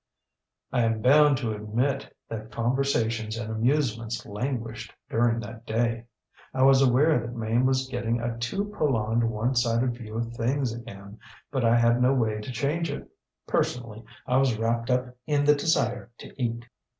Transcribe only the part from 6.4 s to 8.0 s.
I was aware that Mame was